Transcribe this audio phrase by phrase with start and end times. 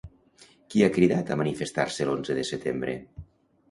[0.71, 3.01] Qui ha cridat a manifestar-se l'Onze de Setembre?